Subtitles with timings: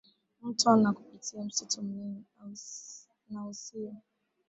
[0.41, 2.21] mto na kupitia msitu mnene
[3.29, 3.93] na usio